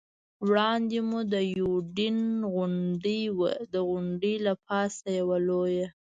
[0.47, 2.19] وړاندې مو د یوډین
[2.53, 5.87] غونډۍ وه، د غونډۍ له پاسه یوه لویه.